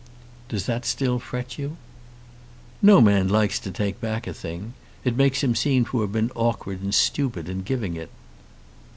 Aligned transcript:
"Does 0.49 0.65
that 0.65 0.83
still 0.83 1.19
fret 1.19 1.59
you?" 1.59 1.77
"No 2.81 3.01
man 3.01 3.27
likes 3.27 3.59
to 3.59 3.69
take 3.69 4.01
back 4.01 4.25
a 4.25 4.33
thing. 4.33 4.73
It 5.03 5.15
makes 5.15 5.43
him 5.43 5.53
seem 5.53 5.85
to 5.85 6.01
have 6.01 6.11
been 6.11 6.31
awkward 6.33 6.81
and 6.81 6.89
stupid 6.91 7.47
in 7.47 7.61
giving 7.61 7.95
it." 7.95 8.09